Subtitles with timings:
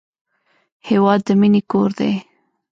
[0.89, 2.13] هېواد د مینې کور دی.